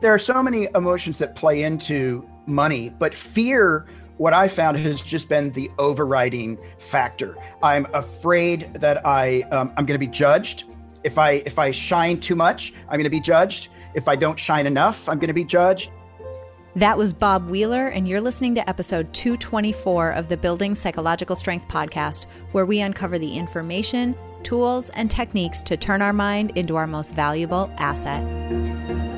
[0.00, 3.86] There are so many emotions that play into money, but fear
[4.16, 7.36] what I found has just been the overriding factor.
[7.62, 10.64] I'm afraid that I um, I'm going to be judged.
[11.02, 13.68] If I if I shine too much, I'm going to be judged.
[13.94, 15.90] If I don't shine enough, I'm going to be judged.
[16.76, 21.66] That was Bob Wheeler, and you're listening to episode 224 of the Building Psychological Strength
[21.66, 26.86] podcast, where we uncover the information, tools, and techniques to turn our mind into our
[26.86, 29.17] most valuable asset.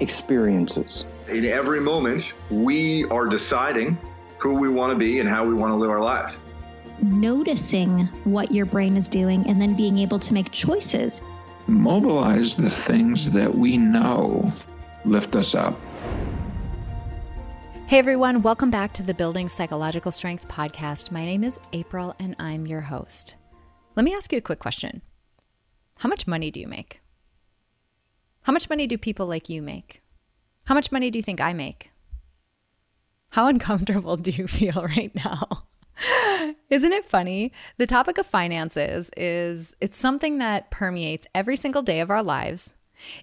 [0.00, 1.04] experiences.
[1.28, 3.98] In every moment, we are deciding
[4.38, 6.38] who we want to be and how we want to live our lives.
[7.02, 11.20] Noticing what your brain is doing and then being able to make choices
[11.66, 14.52] mobilize the things that we know
[15.04, 15.78] lift us up.
[17.86, 21.10] Hey everyone, welcome back to the Building Psychological Strength podcast.
[21.10, 23.36] My name is April and I'm your host.
[23.94, 25.02] Let me ask you a quick question
[25.98, 27.00] How much money do you make?
[28.44, 30.02] How much money do people like you make?
[30.64, 31.90] How much money do you think I make?
[33.30, 35.64] How uncomfortable do you feel right now?
[36.68, 37.52] Isn't it funny?
[37.78, 42.74] The topic of finances is it's something that permeates every single day of our lives.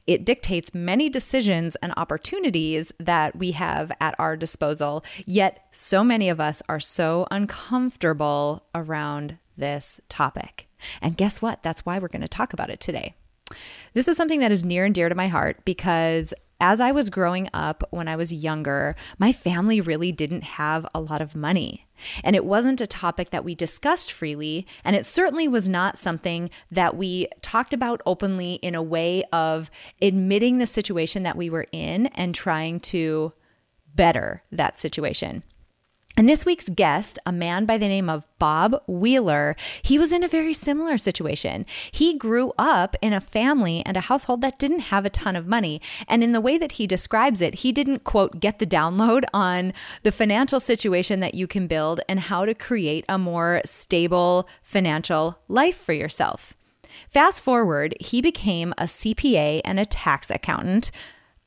[0.08, 6.30] It dictates many decisions and opportunities that we have at our disposal, yet so many
[6.30, 10.67] of us are so uncomfortable around this topic.
[11.00, 11.61] And guess what?
[11.61, 13.13] That's why we're going to talk about it today.
[13.94, 17.09] This is something that is near and dear to my heart because as I was
[17.09, 21.88] growing up when I was younger, my family really didn't have a lot of money.
[22.23, 24.67] And it wasn't a topic that we discussed freely.
[24.84, 29.72] And it certainly was not something that we talked about openly in a way of
[30.01, 33.33] admitting the situation that we were in and trying to
[33.95, 35.44] better that situation.
[36.17, 40.23] And this week's guest, a man by the name of Bob Wheeler, he was in
[40.23, 41.66] a very similar situation.
[41.91, 45.47] He grew up in a family and a household that didn't have a ton of
[45.47, 45.81] money.
[46.09, 49.71] And in the way that he describes it, he didn't, quote, get the download on
[50.03, 55.39] the financial situation that you can build and how to create a more stable financial
[55.47, 56.53] life for yourself.
[57.09, 60.91] Fast forward, he became a CPA and a tax accountant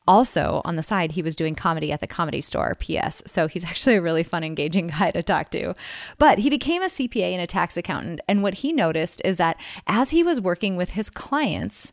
[0.07, 3.23] also, on the side, he was doing comedy at the comedy store, PS.
[3.27, 5.75] So he's actually a really fun, engaging guy to talk to.
[6.19, 8.21] But he became a CPA and a tax accountant.
[8.29, 11.93] And what he noticed is that as he was working with his clients,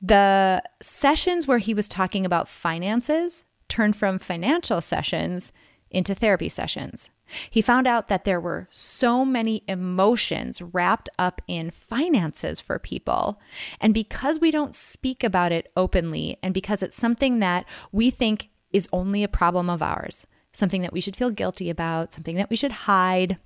[0.00, 5.52] the sessions where he was talking about finances turned from financial sessions
[5.90, 7.08] into therapy sessions.
[7.50, 13.40] He found out that there were so many emotions wrapped up in finances for people.
[13.80, 18.50] And because we don't speak about it openly, and because it's something that we think
[18.72, 22.50] is only a problem of ours, something that we should feel guilty about, something that
[22.50, 23.38] we should hide,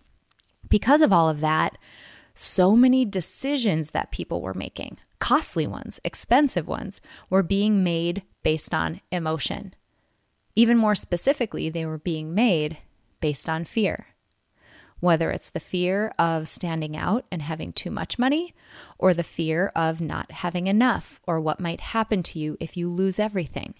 [0.69, 1.79] because of all of that,
[2.35, 7.01] so many decisions that people were making, costly ones, expensive ones,
[7.31, 9.75] were being made based on emotion.
[10.55, 12.79] Even more specifically, they were being made
[13.21, 14.09] based on fear.
[15.01, 18.55] Whether it's the fear of standing out and having too much money,
[18.99, 22.91] or the fear of not having enough, or what might happen to you if you
[22.91, 23.75] lose everything.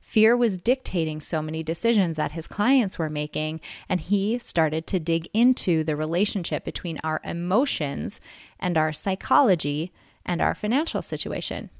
[0.00, 5.00] Fear was dictating so many decisions that his clients were making, and he started to
[5.00, 8.20] dig into the relationship between our emotions
[8.58, 9.92] and our psychology
[10.26, 11.70] and our financial situation.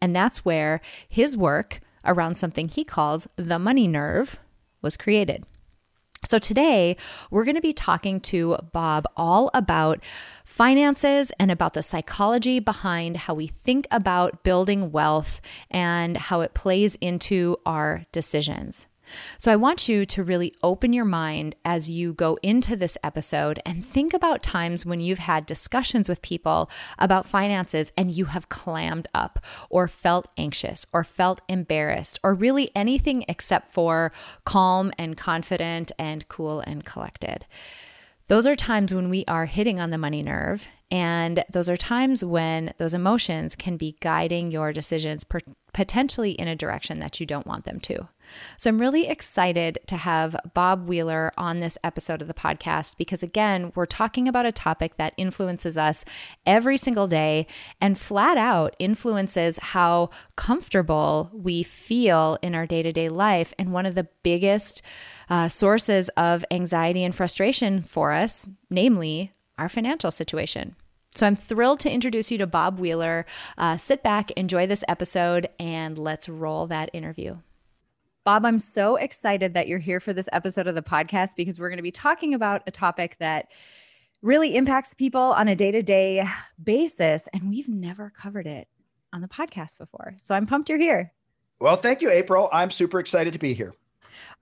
[0.00, 4.38] And that's where his work around something he calls the money nerve
[4.82, 5.44] was created.
[6.24, 6.96] So, today
[7.30, 10.02] we're going to be talking to Bob all about
[10.44, 16.54] finances and about the psychology behind how we think about building wealth and how it
[16.54, 18.86] plays into our decisions.
[19.38, 23.60] So I want you to really open your mind as you go into this episode
[23.64, 28.48] and think about times when you've had discussions with people about finances and you have
[28.48, 29.38] clammed up
[29.70, 34.12] or felt anxious or felt embarrassed or really anything except for
[34.44, 37.46] calm and confident and cool and collected.
[38.28, 40.66] Those are times when we are hitting on the money nerve.
[40.90, 45.24] And those are times when those emotions can be guiding your decisions,
[45.72, 48.08] potentially in a direction that you don't want them to.
[48.56, 53.22] So I'm really excited to have Bob Wheeler on this episode of the podcast because,
[53.22, 56.04] again, we're talking about a topic that influences us
[56.46, 57.46] every single day
[57.80, 63.52] and flat out influences how comfortable we feel in our day to day life.
[63.58, 64.82] And one of the biggest
[65.30, 70.76] uh, sources of anxiety and frustration for us, namely our financial situation.
[71.14, 73.26] So I'm thrilled to introduce you to Bob Wheeler.
[73.56, 77.38] Uh, sit back, enjoy this episode, and let's roll that interview.
[78.28, 81.70] Bob, I'm so excited that you're here for this episode of the podcast because we're
[81.70, 83.46] going to be talking about a topic that
[84.20, 86.26] really impacts people on a day to day
[86.62, 87.26] basis.
[87.32, 88.68] And we've never covered it
[89.14, 90.12] on the podcast before.
[90.18, 91.14] So I'm pumped you're here.
[91.58, 92.50] Well, thank you, April.
[92.52, 93.72] I'm super excited to be here.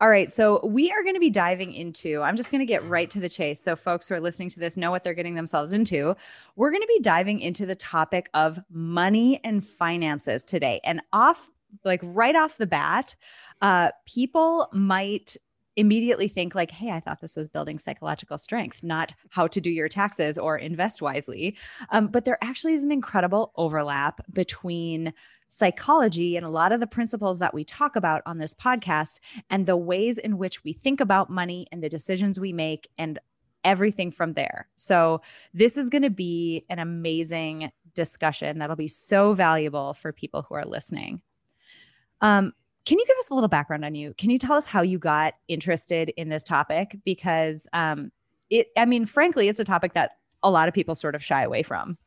[0.01, 0.33] All right.
[0.33, 3.21] So we are going to be diving into, I'm just going to get right to
[3.21, 3.61] the chase.
[3.61, 6.17] So folks who are listening to this know what they're getting themselves into.
[6.57, 10.81] We're going to be diving into the topic of money and finances today.
[10.83, 11.53] And off,
[11.85, 13.17] like right off the bat,
[13.63, 15.37] uh, people might
[15.77, 19.71] immediately think like hey i thought this was building psychological strength not how to do
[19.71, 21.57] your taxes or invest wisely.
[21.91, 25.13] Um, but there actually is an incredible overlap between
[25.49, 29.21] psychology and a lot of the principles that we talk about on this podcast
[29.51, 33.19] and the ways in which we think about money and the decisions we make and
[33.63, 34.69] everything from there.
[34.75, 35.21] So
[35.53, 40.55] this is going to be an amazing discussion that'll be so valuable for people who
[40.55, 41.23] are listening
[42.21, 42.53] um,
[42.85, 44.15] can you give us a little background on you?
[44.15, 46.97] Can you tell us how you got interested in this topic?
[47.05, 48.13] Because um,
[48.49, 51.43] it, I mean, frankly, it's a topic that a lot of people sort of shy
[51.43, 51.99] away from.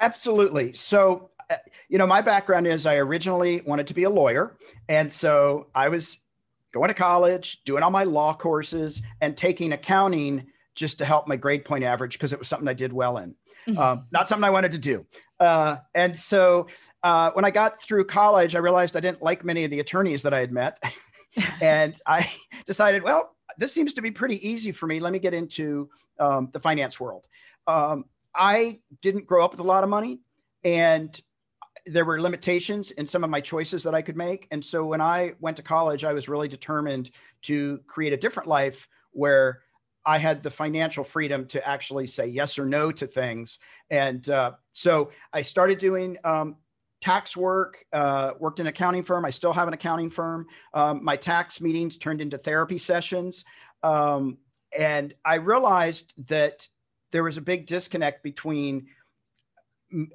[0.00, 0.72] Absolutely.
[0.72, 1.56] So, uh,
[1.88, 4.56] you know, my background is I originally wanted to be a lawyer.
[4.88, 6.18] And so I was
[6.72, 11.36] going to college, doing all my law courses, and taking accounting just to help my
[11.36, 13.34] grade point average because it was something I did well in.
[13.68, 13.78] Mm-hmm.
[13.78, 15.06] Um, not something I wanted to do.
[15.38, 16.66] Uh, and so
[17.02, 20.22] uh, when I got through college, I realized I didn't like many of the attorneys
[20.22, 20.82] that I had met.
[21.60, 22.30] and I
[22.66, 25.00] decided, well, this seems to be pretty easy for me.
[25.00, 25.88] Let me get into
[26.18, 27.26] um, the finance world.
[27.66, 28.04] Um,
[28.34, 30.20] I didn't grow up with a lot of money,
[30.64, 31.20] and
[31.86, 34.46] there were limitations in some of my choices that I could make.
[34.50, 37.10] And so when I went to college, I was really determined
[37.42, 39.62] to create a different life where
[40.04, 43.58] I had the financial freedom to actually say yes or no to things.
[43.90, 46.56] And uh, so I started doing um,
[47.02, 49.24] tax work, uh, worked in an accounting firm.
[49.24, 50.46] I still have an accounting firm.
[50.72, 53.44] Um, my tax meetings turned into therapy sessions.
[53.82, 54.38] Um,
[54.78, 56.66] and I realized that
[57.10, 58.86] there was a big disconnect between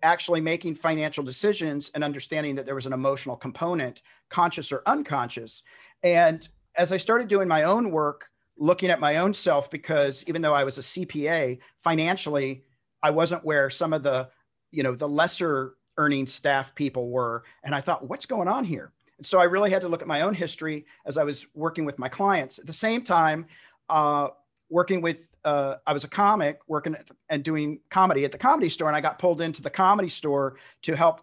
[0.01, 5.62] actually making financial decisions and understanding that there was an emotional component, conscious or unconscious.
[6.01, 10.42] And as I started doing my own work, looking at my own self, because even
[10.42, 12.63] though I was a CPA, financially,
[13.04, 14.30] I wasn't where some of the,
[14.72, 17.44] you know, the lesser earning staff people were.
[17.64, 18.92] And I thought, what's going on here?
[19.18, 21.86] And so I really had to look at my own history as I was working
[21.86, 22.60] with my clients.
[22.60, 23.48] At the same time,
[23.90, 24.30] uh,
[24.70, 26.96] working with, uh, I was a comic working
[27.30, 30.58] and doing comedy at the comedy store, and I got pulled into the comedy store
[30.84, 31.22] to help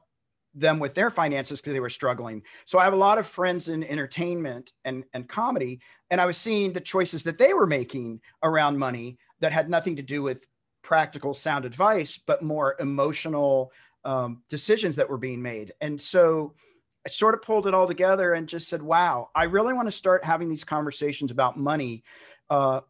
[0.54, 2.42] them with their finances because they were struggling.
[2.64, 5.80] So I have a lot of friends in entertainment and, and comedy,
[6.10, 9.96] and I was seeing the choices that they were making around money that had nothing
[9.96, 10.46] to do with
[10.82, 13.72] practical sound advice, but more emotional
[14.04, 15.72] um, decisions that were being made.
[15.80, 16.54] And so
[17.06, 19.92] I sort of pulled it all together and just said, wow, I really want to
[19.92, 22.02] start having these conversations about money
[22.50, 22.80] uh,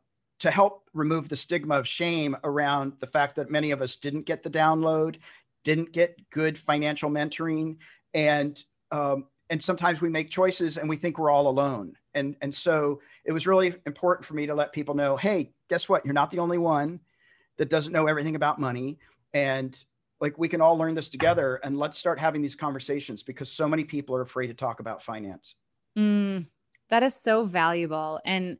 [0.40, 4.26] to help remove the stigma of shame around the fact that many of us didn't
[4.26, 5.16] get the download,
[5.64, 7.76] didn't get good financial mentoring,
[8.12, 11.94] and um, and sometimes we make choices and we think we're all alone.
[12.14, 15.88] And and so it was really important for me to let people know, hey, guess
[15.88, 16.04] what?
[16.04, 17.00] You're not the only one
[17.58, 18.98] that doesn't know everything about money,
[19.32, 19.76] and
[20.24, 23.68] like we can all learn this together and let's start having these conversations because so
[23.68, 25.54] many people are afraid to talk about finance
[25.98, 26.44] mm,
[26.88, 28.56] that is so valuable and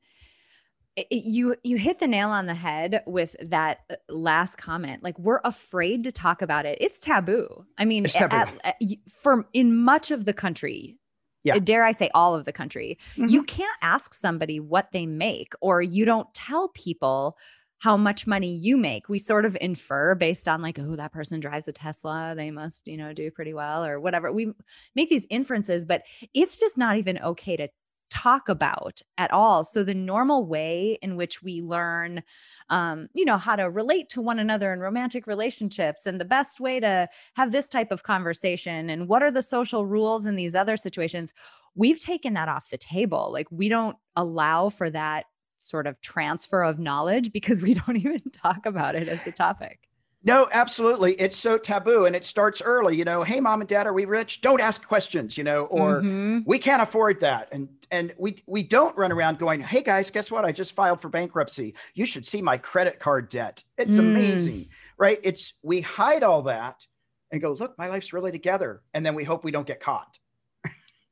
[0.95, 5.19] it, you you hit the nail on the head with that uh, last comment like
[5.19, 8.37] we're afraid to talk about it it's taboo i mean taboo.
[8.37, 8.77] At, at,
[9.11, 10.99] for in much of the country
[11.45, 11.59] yeah.
[11.59, 13.29] dare I say all of the country, mm-hmm.
[13.29, 17.37] you can't ask somebody what they make, or you don't tell people
[17.81, 19.09] how much money you make.
[19.09, 22.87] We sort of infer based on like, oh, that person drives a Tesla, they must,
[22.87, 24.33] you know, do pretty well or whatever.
[24.33, 24.53] We
[24.95, 26.03] make these inferences, but
[26.33, 27.69] it's just not even okay to
[28.11, 29.65] talk about at all.
[29.65, 32.23] So the normal way in which we learn,
[32.71, 36.61] um, you know, how to relate to one another in romantic relationships, and the best
[36.61, 40.55] way to have this type of conversation, and what are the social rules in these
[40.55, 41.33] other situations,
[41.75, 43.31] we've taken that off the table.
[43.33, 45.25] Like we don't allow for that
[45.65, 49.81] sort of transfer of knowledge because we don't even talk about it as a topic.
[50.27, 51.13] No, absolutely.
[51.21, 54.07] It's so taboo and it starts early, you know, hey mom and dad, are we
[54.07, 54.41] rich?
[54.41, 56.45] Don't ask questions, you know, or Mhm.
[56.47, 57.49] we can't afford that.
[57.53, 60.47] And and we we don't run around going, "Hey guys, guess what?
[60.47, 61.75] I just filed for bankruptcy.
[61.95, 63.65] You should see my credit card debt.
[63.77, 64.01] It's Mm.
[64.01, 65.19] amazing." Right?
[65.23, 66.87] It's we hide all that
[67.31, 70.19] and go, "Look, my life's really together." And then we hope we don't get caught.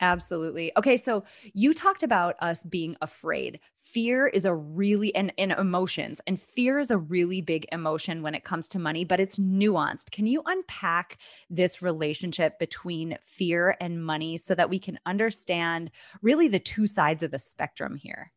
[0.03, 0.73] Absolutely.
[0.77, 1.23] Okay, so
[1.55, 3.61] you talked about us being afraid.
[3.79, 8.35] Fear is a really and, and emotions, and fear is a really big emotion when
[8.35, 10.11] it comes to money, but it's nuanced.
[10.11, 11.19] Can you unpack
[11.49, 17.23] this relationship between fear and money so that we can understand really the two sides
[17.23, 18.33] of the spectrum here?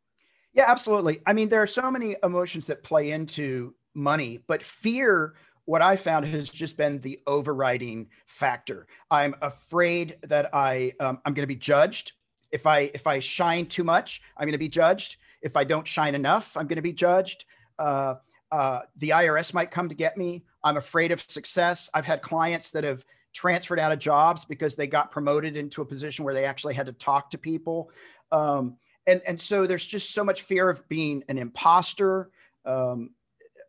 [0.53, 1.19] Yeah, absolutely.
[1.25, 5.33] I mean, there are so many emotions that play into money, but fear,
[5.65, 8.87] what I found has just been the overriding factor.
[9.11, 12.13] I'm afraid that I um, I'm going to be judged.
[12.51, 15.17] If I if I shine too much, I'm going to be judged.
[15.41, 17.45] If I don't shine enough, I'm going to be judged.
[17.77, 18.15] Uh,
[18.51, 20.43] uh, the IRS might come to get me.
[20.63, 21.89] I'm afraid of success.
[21.93, 23.03] I've had clients that have
[23.33, 26.85] transferred out of jobs because they got promoted into a position where they actually had
[26.85, 27.91] to talk to people.
[28.31, 32.29] Um, and and so there's just so much fear of being an imposter.
[32.65, 33.11] Um,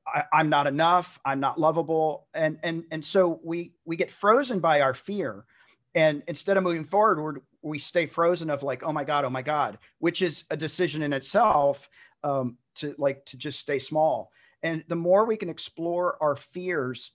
[0.07, 1.19] I, I'm not enough.
[1.25, 5.45] I'm not lovable, and and and so we we get frozen by our fear,
[5.95, 9.31] and instead of moving forward, we're, we stay frozen of like, oh my god, oh
[9.31, 11.89] my god, which is a decision in itself
[12.23, 14.31] um, to like to just stay small.
[14.63, 17.13] And the more we can explore our fears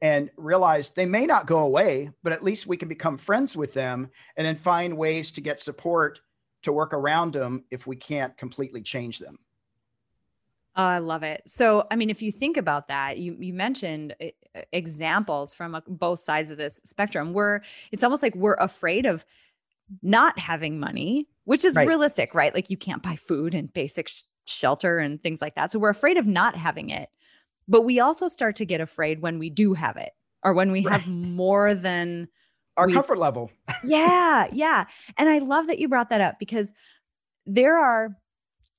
[0.00, 3.72] and realize they may not go away, but at least we can become friends with
[3.72, 6.20] them, and then find ways to get support
[6.62, 9.38] to work around them if we can't completely change them.
[10.76, 11.42] Oh, I love it.
[11.46, 16.20] So, I mean, if you think about that, you you mentioned uh, examples from both
[16.20, 17.62] sides of this spectrum where
[17.92, 19.24] it's almost like we're afraid of
[20.02, 21.86] not having money, which is Right.
[21.86, 22.54] realistic, right?
[22.54, 25.70] Like you can't buy food and basic sh- shelter and things like that.
[25.70, 27.08] So we're afraid of not having it.
[27.68, 30.10] But we also start to get afraid when we do have it
[30.42, 32.28] or when we have more than
[32.76, 33.50] Our we- comfort level.
[33.84, 34.86] yeah, yeah.
[35.16, 36.72] And I love that you brought that up because
[37.46, 38.16] there are,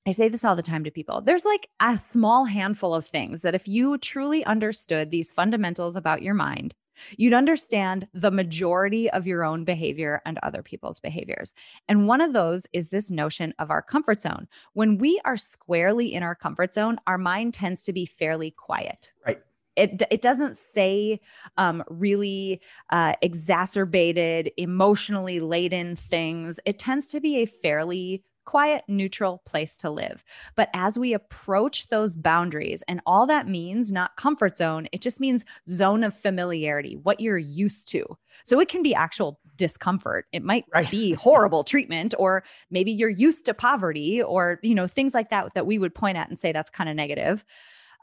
[0.07, 3.41] I say this all the time to people, there's like a small handful of things
[3.41, 6.75] that if you truly understood these fundamentals about your mind,
[7.17, 11.55] you'd understand the majority of your own behavior and other people's behaviors.
[11.89, 14.47] And one of those is this notion of our comfort zone.
[14.73, 19.11] When we are squarely in our comfort zone, our mind tends to be fairly quiet.
[19.25, 19.41] Right.
[19.75, 21.19] It, it doesn't say
[21.57, 26.59] um, really uh, exacerbated, emotionally laden things.
[26.63, 30.23] It tends to be a fairly quiet, neutral place to live.
[30.55, 35.19] But as we approach those boundaries, and all that means, not comfort zone, it just
[35.19, 38.05] means zone of familiarity, what you're used to.
[38.43, 40.25] So it can be actual discomfort.
[40.31, 40.89] It might Right.
[40.89, 45.53] be horrible treatment, or maybe you're used to poverty, or you know things like that
[45.55, 47.43] that we would point at and say that's kind of negative.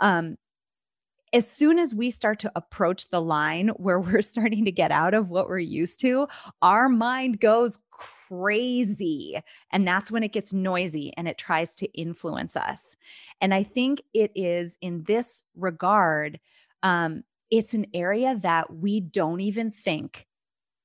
[0.01, 0.37] Um,
[1.33, 5.15] as soon as we start to approach the line where we're starting to get out
[5.15, 6.29] of what we're used to,
[6.61, 8.13] our mind goes crazy.
[9.71, 12.97] And that's when it gets noisy and it tries to influence us.
[13.41, 16.41] And I think it is in this regard,
[16.83, 20.27] um, it's an area that we don't even think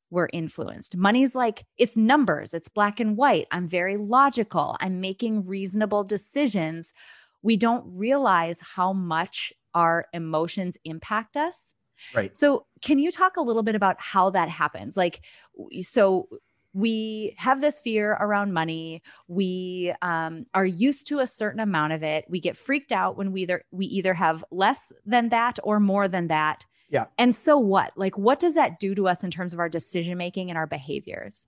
[0.09, 0.95] we're influenced.
[0.97, 3.47] Money's like it's numbers, it's black and white.
[3.51, 6.93] I'm very logical, I'm making reasonable decisions.
[7.41, 11.73] We don't realize how much our emotions impact us.
[12.13, 12.35] Right.
[12.35, 14.97] So, can you talk a little bit about how that happens?
[14.97, 15.21] Like,
[15.81, 16.27] so
[16.77, 19.01] we have this fear around money.
[19.27, 22.25] We um, are used to a certain amount of it.
[22.29, 26.07] We get freaked out when we either we either have less than that or more
[26.07, 26.67] than that.
[26.89, 27.05] Yeah.
[27.17, 27.93] And so what?
[27.96, 30.67] Like, what does that do to us in terms of our decision making and our
[30.67, 31.48] behaviors?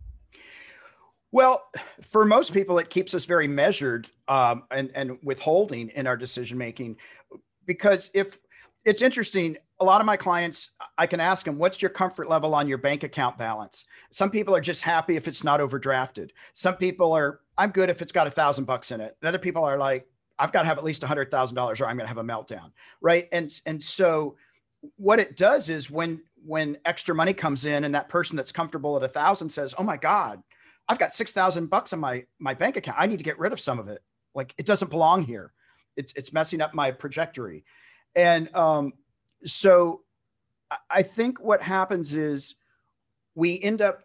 [1.31, 1.63] Well,
[2.01, 6.57] for most people, it keeps us very measured um, and, and withholding in our decision
[6.57, 6.97] making.
[7.67, 8.39] Because if
[8.85, 12.55] it's interesting, a lot of my clients, I can ask them, what's your comfort level
[12.55, 13.85] on your bank account balance?
[14.11, 16.31] Some people are just happy if it's not overdrafted.
[16.53, 19.17] Some people are, I'm good if it's got a thousand bucks in it.
[19.21, 20.07] And other people are like,
[20.37, 22.17] I've got to have at least a hundred thousand dollars or I'm going to have
[22.17, 22.71] a meltdown.
[23.01, 23.27] Right.
[23.31, 24.37] And, and so
[24.95, 28.95] what it does is when, when extra money comes in and that person that's comfortable
[28.95, 30.41] at a thousand says, oh my God,
[30.87, 32.97] I've got 6,000 bucks in my, my bank account.
[32.99, 34.01] I need to get rid of some of it.
[34.33, 35.53] Like it doesn't belong here.
[35.97, 37.65] It's, it's messing up my trajectory.
[38.15, 38.93] And um,
[39.45, 40.01] so
[40.89, 42.55] I- think what happens is
[43.35, 44.03] we end up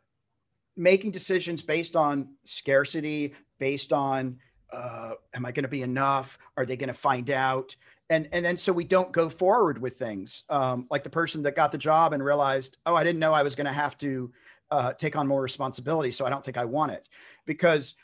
[0.76, 4.38] making decisions based on scarcity, based on
[4.72, 6.36] uh, am I going to be enough?
[6.56, 7.76] Are they going to find out?
[8.10, 10.42] And and then so we don't go forward with things.
[10.48, 13.42] Um, like the person that got the job and realized, oh, I didn't know I
[13.42, 14.32] was going to have to
[14.70, 17.08] uh, take on more responsibility, so I don't think I want it.
[17.46, 17.94] Because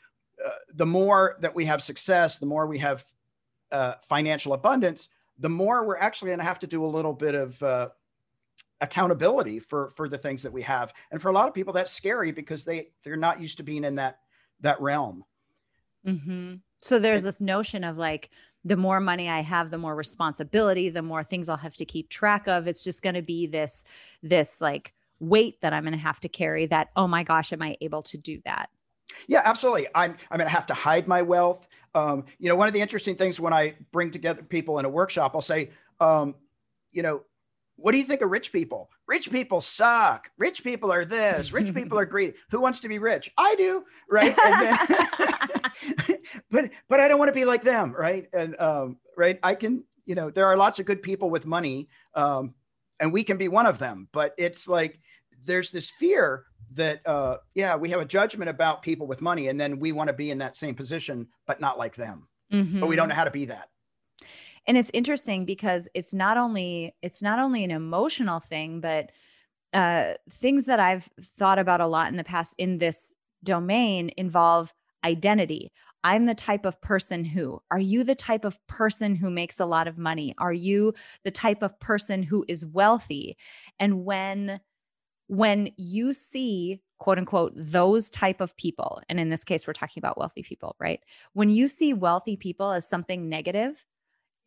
[0.44, 3.04] uh, the more that we have success, the more we have
[3.72, 5.08] uh, financial abundance,
[5.40, 7.88] the more we're actually going to have to do a little bit of uh,
[8.80, 10.92] accountability for for the things that we have.
[11.10, 13.84] And for a lot of people that's scary because they they're not used to being
[13.84, 14.20] in that
[14.60, 15.24] that realm.
[16.06, 16.54] Mm-hmm.
[16.78, 18.30] so there's this notion of like
[18.64, 22.08] the more money i have the more responsibility the more things i'll have to keep
[22.08, 22.66] track of.
[22.66, 23.84] It's just going to be this
[24.22, 27.60] this like weight that i'm going to have to carry that oh my gosh am
[27.60, 28.70] i able to do that?
[29.26, 29.88] Yeah absolutely.
[29.94, 32.80] I'm i'm going to have to hide my wealth um, you know one of the
[32.80, 35.70] interesting things when i bring together people in a workshop i'll say
[36.00, 36.34] um,
[36.92, 37.22] you know
[37.80, 38.90] what do you think of rich people?
[39.06, 40.30] Rich people suck.
[40.38, 41.52] Rich people are this.
[41.52, 42.34] Rich people are greedy.
[42.50, 43.30] Who wants to be rich?
[43.36, 44.36] I do, right?
[44.36, 46.18] Then,
[46.50, 48.28] but but I don't want to be like them, right?
[48.32, 49.84] And um, right, I can.
[50.04, 52.54] You know, there are lots of good people with money, um,
[52.98, 54.08] and we can be one of them.
[54.12, 54.98] But it's like
[55.44, 59.60] there's this fear that uh, yeah, we have a judgment about people with money, and
[59.60, 62.28] then we want to be in that same position, but not like them.
[62.52, 62.80] Mm-hmm.
[62.80, 63.68] But we don't know how to be that
[64.66, 69.10] and it's interesting because it's not only it's not only an emotional thing but
[69.72, 74.72] uh, things that i've thought about a lot in the past in this domain involve
[75.04, 75.72] identity
[76.04, 79.66] i'm the type of person who are you the type of person who makes a
[79.66, 80.92] lot of money are you
[81.24, 83.36] the type of person who is wealthy
[83.78, 84.60] and when
[85.30, 90.00] when you see quote unquote those type of people and in this case we're talking
[90.00, 91.00] about wealthy people right
[91.32, 93.86] when you see wealthy people as something negative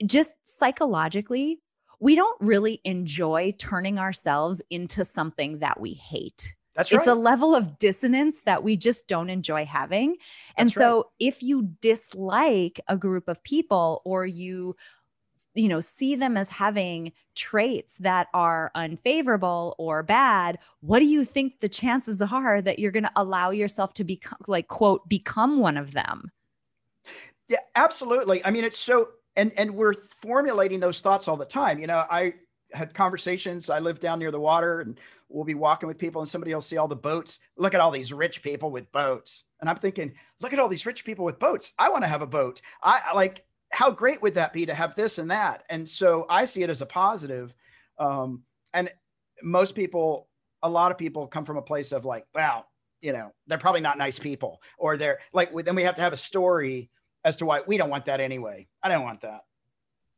[0.06, 1.60] just psychologically,
[2.00, 6.54] we don't really enjoy turning ourselves into something that we hate.
[6.76, 7.00] That's right.
[7.00, 10.18] It's a level of dissonance that we just don't enjoy having.
[10.58, 11.04] And That's so right.
[11.20, 14.76] if you dislike a group of people or you
[15.56, 21.24] you know see them as having traits that are unfavorable or bad what do you
[21.24, 25.60] think the chances are that you're going to allow yourself to become like quote become
[25.60, 26.32] one of them?
[27.48, 28.44] Yeah absolutely.
[28.46, 31.80] I mean it's so and and we're formulating those thoughts all the time.
[31.80, 32.34] You know i
[32.74, 36.30] had conversations i live down near the water and we'll be walking with people and
[36.30, 37.40] somebody will see all the boats.
[37.58, 39.44] Look at all these rich people with boats.
[39.62, 41.74] And i'm thinking look at all these rich people with boats.
[41.78, 42.62] I want to have a boat.
[42.82, 46.46] I like how great would that be to have this and that and so i
[46.46, 47.54] see it as a positive
[48.00, 48.90] um, and
[49.42, 50.28] most people
[50.64, 52.66] a lot of people come from a place of like wow
[53.02, 56.14] you know they're probably not nice people or they're like then we have to have
[56.14, 56.90] a story
[57.26, 58.68] as to why we don't want that anyway.
[58.82, 59.42] I don't want that.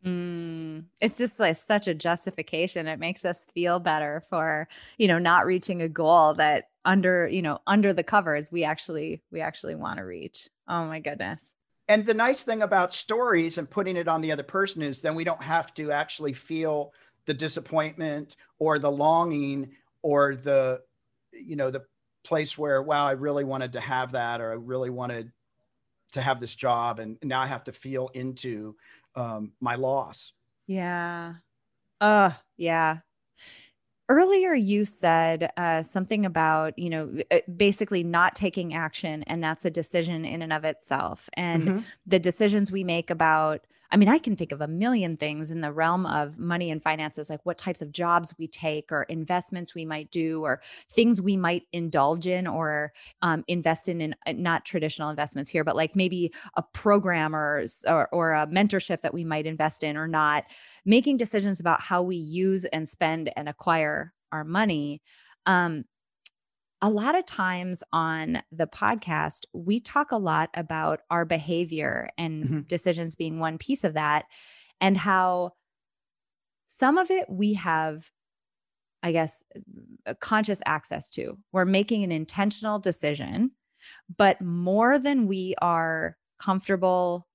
[0.05, 2.87] Mm, it's just like such a justification.
[2.87, 7.41] It makes us feel better for, you know, not reaching a goal that under, you
[7.41, 10.47] know, under the covers we actually we actually want to reach.
[10.67, 11.53] Oh my goodness.
[11.87, 15.15] And the nice thing about stories and putting it on the other person is then
[15.15, 16.93] we don't have to actually feel
[17.25, 19.71] the disappointment or the longing
[20.01, 20.81] or the
[21.31, 21.85] you know the
[22.23, 25.31] place where wow I really wanted to have that or I really wanted
[26.13, 26.99] to have this job.
[26.99, 28.75] And now i have to feel into
[29.15, 30.33] um, my loss.
[30.65, 31.35] Yeah.
[32.01, 32.99] Uh yeah
[34.09, 39.65] earlier you said uh, something about you know uh, basically not taking action and that's
[39.65, 41.79] a decision in and of itself and mm-hmm.
[42.05, 43.65] the decisions we make about
[43.95, 46.83] I mean, I can think of a million things in the realm of money and
[46.83, 51.21] finances, like what types of jobs we take or investments we might do or things
[51.21, 55.77] we might indulge in or um, invest in, in uh, not traditional investments here, but
[55.77, 60.09] like maybe a program or, or, or a mentorship that we might invest in or
[60.09, 60.43] not,
[60.83, 65.01] making decisions about how we use and spend and acquire our money.
[65.45, 65.85] Um,
[66.81, 72.43] a lot of times on the podcast, we talk a lot about our behavior and
[72.43, 72.59] mm-hmm.
[72.61, 74.25] decisions being one piece of that,
[74.81, 75.51] and how
[76.67, 78.09] some of it we have,
[79.01, 79.43] I guess,
[80.19, 81.37] conscious access to.
[81.51, 83.51] We're making an intentional decision,
[84.17, 87.27] but more than we are comfortable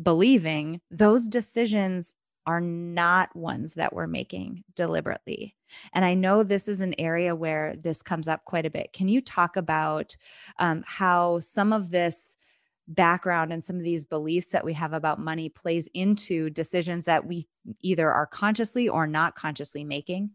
[0.00, 2.14] believing, those decisions
[2.46, 5.56] are not ones that we're making deliberately.
[5.92, 8.92] And I know this is an area where this comes up quite a bit.
[8.92, 10.16] Can you talk about
[10.58, 12.36] um, how some of this
[12.86, 17.26] background and some of these beliefs that we have about money plays into decisions that
[17.26, 17.46] we
[17.80, 20.30] either are consciously or not consciously making?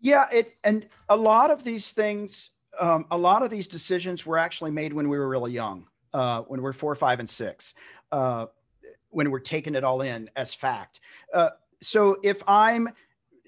[0.00, 4.38] Yeah, it and a lot of these things, um, a lot of these decisions were
[4.38, 7.74] actually made when we were really young, uh, when we are four, five, and six.
[8.12, 8.46] Uh,
[9.14, 11.00] when we're taking it all in as fact.
[11.32, 11.50] Uh,
[11.80, 12.88] so if I'm,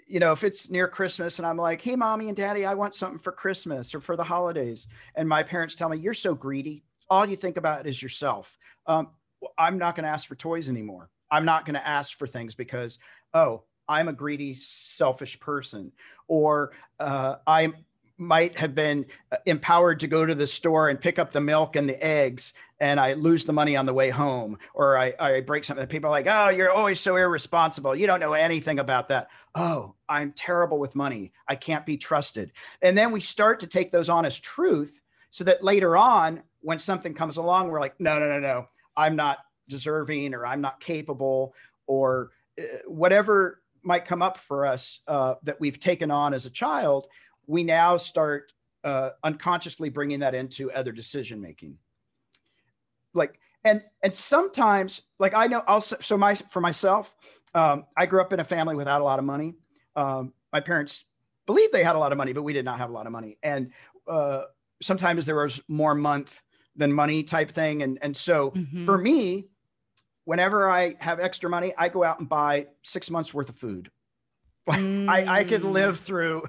[0.07, 2.95] you know, if it's near Christmas and I'm like, hey, mommy and daddy, I want
[2.95, 4.87] something for Christmas or for the holidays.
[5.15, 6.85] And my parents tell me, you're so greedy.
[7.11, 8.57] All you think about is yourself.
[8.87, 9.09] Um,
[9.59, 11.11] I'm not going to ask for toys anymore.
[11.31, 12.99] I'm not going to ask for things because,
[13.35, 15.93] oh, I'm a greedy, selfish person,
[16.29, 17.75] or uh, I'm
[18.19, 21.77] might have been uh, empowered to go to the store and pick up the milk
[21.77, 25.41] and the eggs and I lose the money on the way home or I, I
[25.41, 25.87] break something.
[25.87, 27.95] People are like, oh, you're always so irresponsible.
[27.95, 29.29] You don't know anything about that.
[29.55, 31.33] Oh, I'm terrible with money.
[31.49, 32.53] I can't be trusted.
[32.83, 35.01] And then we start to take those on as truth
[35.31, 39.17] so that later on, when something comes along, we're like, no, no, no, no, I'm
[39.17, 41.55] not deserving or I'm not capable
[41.87, 46.51] or uh, whatever might come up for us uh, that we've taken on as a
[46.51, 47.07] child
[47.47, 48.53] we now start
[48.85, 51.77] uh, unconsciously bringing that into other decision making
[53.15, 57.15] like and and sometimes like i know i'll so my for myself
[57.55, 59.55] um, i grew up in a family without a lot of money.
[59.97, 61.05] Um, my parents
[61.47, 63.13] believed they had a lot of money but we did not have a lot of
[63.13, 63.39] money.
[63.43, 63.73] And
[64.07, 64.43] uh,
[64.83, 66.43] sometimes there was more month
[66.77, 67.83] than money type thing.
[67.83, 68.85] And and so mm-hmm.
[68.85, 69.49] for me
[70.25, 73.91] whenever i have extra money i go out and buy six months worth of food.
[74.69, 75.09] Mm.
[75.17, 76.49] I, I could live through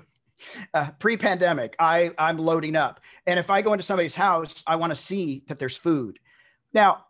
[0.73, 2.99] uh, pre-pandemic i i'm loading up.
[3.25, 6.19] And if i go into somebody's house i want to see that there's food.
[6.73, 7.05] Now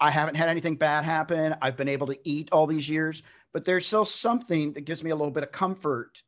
[0.00, 1.56] i haven't had anything bad happen.
[1.60, 5.10] I've been able to eat all these years but there's still something that gives me
[5.10, 6.22] a little bit of comfort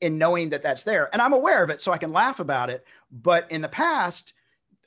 [0.00, 1.08] in knowing that that's there.
[1.12, 2.84] And i'm aware of it so i can laugh about it.
[3.10, 4.32] But in the past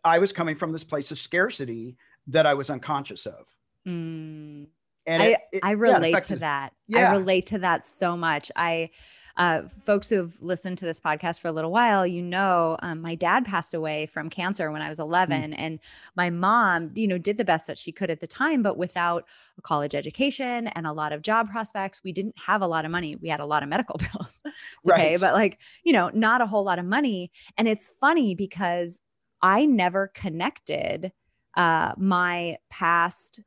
[0.04, 3.46] i was coming from this place of scarcity that i was unconscious of.
[3.88, 4.68] Mm.
[5.06, 6.74] and I, it, it, I relate yeah, to that.
[6.88, 7.12] Yeah.
[7.12, 8.52] i relate to that so much.
[8.56, 8.89] I
[9.38, 13.15] uh, folks who've listened to this podcast for a little while, you know, um, my
[13.15, 15.52] dad passed away from cancer when I was 11.
[15.52, 15.56] Mm.
[15.58, 15.80] And
[16.15, 19.26] my mom, you know, did the best that she could at the time, but without
[19.58, 22.91] a college education and a lot of job prospects, we didn't have a lot of
[22.91, 23.17] money.
[23.17, 24.52] We had a lot of medical bills to
[24.86, 25.00] right.
[25.00, 27.32] pay, but like, you know, not a whole lot of money.
[27.58, 29.02] And it's funny because
[29.41, 31.12] I never connected
[31.58, 33.41] uh, my past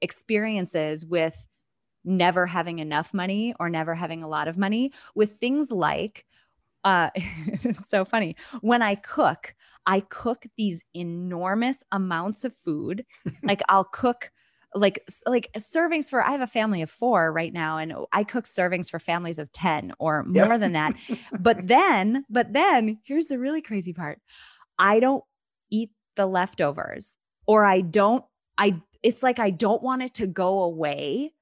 [0.00, 1.46] experiences with
[2.04, 6.24] never having enough money or never having a lot of money with things like
[6.84, 8.36] uh it's so funny.
[8.60, 9.54] When i cook
[9.86, 13.04] i cook these enormous amounts of food.
[13.42, 14.30] Like i'll cook
[14.74, 18.46] like like servings for i have a family of 4 right now and i cook
[18.46, 20.60] servings for families of 10 or more yep.
[20.60, 20.94] than that.
[21.38, 24.20] But then but then here's the really crazy part.
[24.78, 25.24] I don't
[25.70, 28.24] eat the leftovers or i don't
[28.58, 31.32] i it's like i don't want it to go away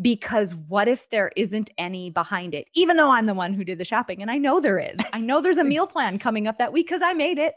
[0.00, 2.66] because what if there isn't any behind it?
[2.74, 4.98] Even though i'm the one who did the shopping and i know there is.
[5.12, 7.54] I know there's a meal plan coming up that week because i made it.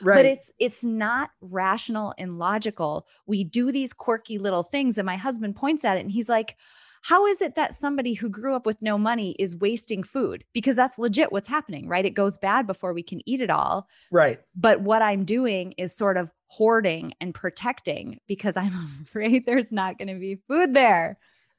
[0.00, 0.16] Right.
[0.16, 3.06] but it's it's not rational and logical.
[3.26, 6.56] We do these quirky little things and my husband points at it and he's like
[7.02, 10.42] how is it that somebody who grew up with no money is wasting food?
[10.52, 12.04] Because that's legit what's happening right?
[12.04, 13.88] It goes bad before we can eat it all.
[14.10, 14.40] Right.
[14.54, 18.72] But what i'm doing is sort of hoarding and protecting because i'm
[19.02, 21.18] afraid there's not going to be food there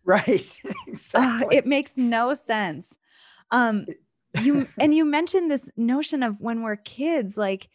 [0.09, 0.59] Right.
[0.87, 1.57] exactly.
[1.57, 2.95] Uh, it makes no sense.
[3.51, 3.85] Um,
[4.41, 7.69] you and you mentioned this notion of when we're kids, like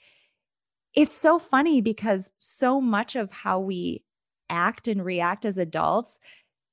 [0.95, 4.03] it's so funny because so much of how we
[4.51, 6.19] act and react as adults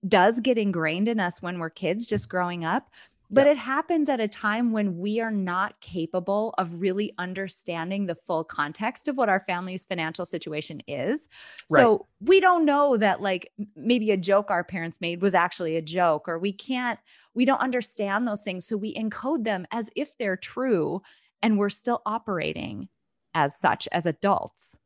[0.07, 2.89] does get ingrained in us when we're kids just growing up
[3.33, 8.15] but it happens at a time when we are not capable of really understanding the
[8.15, 11.29] full context of what our family's financial situation is.
[11.69, 11.79] Right.
[11.79, 15.81] So we don't know that, like, maybe a joke our parents made was actually a
[15.81, 16.99] joke, or we can't,
[17.33, 18.67] we don't understand those things.
[18.67, 21.01] So we encode them as if they're true,
[21.41, 22.89] and we're still operating
[23.33, 24.77] as such as adults.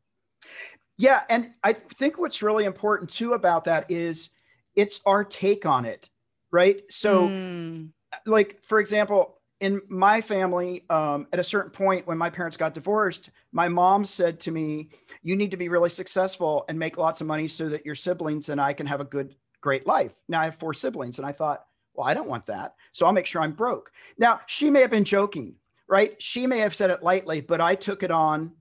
[0.97, 1.23] Yeah.
[1.29, 4.29] And I think what's really important too about that is
[4.75, 6.11] it's our take on it,
[6.51, 6.83] right?
[6.91, 7.89] So, mm
[8.25, 12.73] like for example in my family um, at a certain point when my parents got
[12.73, 14.89] divorced my mom said to me
[15.21, 18.49] you need to be really successful and make lots of money so that your siblings
[18.49, 20.13] and i can have a good great life.
[20.27, 23.13] Now i have four siblings and i thought well i don't want that so i'll
[23.13, 23.91] make sure i'm broke.
[24.17, 25.55] Now she may have been joking
[25.87, 26.19] right?
[26.19, 28.51] She may have said it lightly but i took it on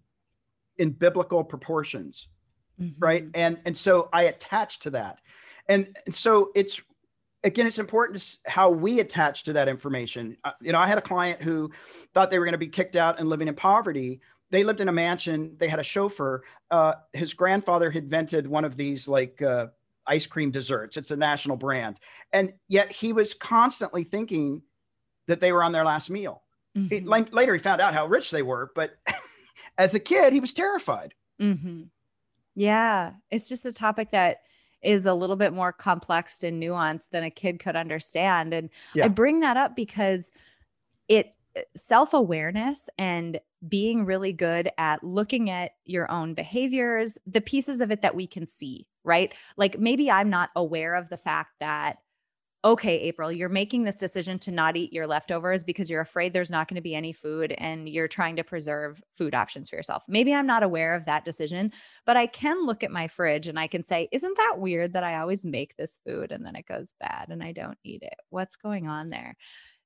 [0.79, 2.29] in biblical proportions
[2.81, 3.05] mm-hmm.
[3.05, 3.27] right?
[3.35, 5.21] And and so i attached to that.
[5.69, 6.83] And, and so it's
[7.45, 10.37] again, it's important to how we attach to that information.
[10.43, 11.71] Uh, you know, I had a client who
[12.13, 14.21] thought they were going to be kicked out and living in poverty.
[14.51, 15.55] They lived in a mansion.
[15.59, 16.43] They had a chauffeur.
[16.71, 19.69] Uh, his grandfather had invented one of these like uh,
[20.07, 20.97] ice cream desserts.
[20.97, 22.01] It's a national brand,
[22.33, 24.63] and yet he was constantly thinking
[25.29, 26.43] that they were on their last meal.
[26.77, 27.23] Mm-hmm.
[27.23, 28.97] He, later, he found out how rich they were, but
[29.79, 31.15] as a kid, he was terrified.
[31.41, 31.85] Mm-hmm.
[32.55, 34.39] Yeah, it's just a topic that
[34.85, 38.53] is a little bit more complex and nuanced than a kid could understand.
[38.53, 39.07] And yeah.
[39.07, 40.31] I bring that up because
[41.09, 47.41] it uh, self awareness and being really good at looking at your own behaviors, the
[47.41, 49.33] pieces of it that we can see, right?
[49.57, 51.99] Like maybe I'm not aware of the fact that
[52.65, 56.51] okay, April, you're making this decision to not eat your leftovers because you're afraid there's
[56.51, 60.03] not going to be any food and you're trying to preserve food options for yourself.
[60.09, 61.73] Maybe I'm not aware of that decision,
[62.07, 65.05] but I can look at my fridge and I can say, isn't that weird that
[65.05, 68.17] I always make this food and then it goes bad and I don't eat it?
[68.31, 69.37] What's going on there?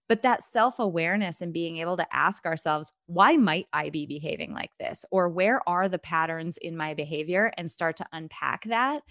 [0.09, 4.55] But that self awareness and being able to ask ourselves, why might I be behaving
[4.55, 5.05] like this?
[5.11, 9.03] Or where are the patterns in my behavior and start to unpack that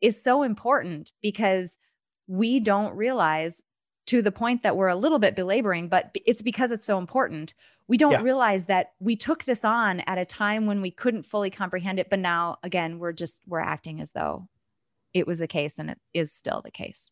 [0.00, 1.78] is so important because
[2.26, 3.62] we don't realize
[4.06, 7.54] to the point that we're a little bit belaboring, but it's because it's so important.
[7.88, 8.22] We don't yeah.
[8.22, 12.10] realize that we took this on at a time when we couldn't fully comprehend it.
[12.10, 14.48] But now, again, we're just, we're acting as though
[15.14, 17.10] it was the case and it is still the case.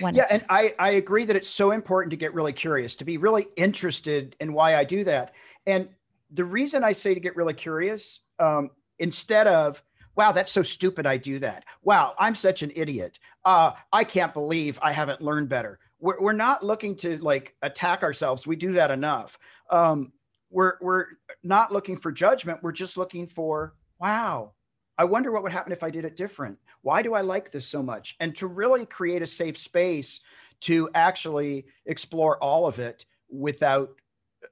[0.00, 0.26] When yeah.
[0.30, 3.46] And I, I agree that it's so important to get really curious, to be really
[3.56, 5.34] interested in why I do that.
[5.66, 5.88] And
[6.30, 9.82] the reason I say to get really curious, um, instead of,
[10.16, 11.06] wow, that's so stupid.
[11.06, 11.64] I do that.
[11.82, 13.18] Wow, I'm such an idiot.
[13.44, 15.78] Uh, I can't believe I haven't learned better.
[15.98, 18.46] We're, we're not looking to like attack ourselves.
[18.46, 19.38] We do that enough.
[19.70, 20.12] Um,
[20.50, 21.06] we're, we're
[21.42, 22.62] not looking for judgment.
[22.62, 24.52] We're just looking for, wow,
[24.98, 26.58] I wonder what would happen if I did it different.
[26.82, 28.16] Why do I like this so much?
[28.20, 30.20] And to really create a safe space
[30.60, 33.90] to actually explore all of it without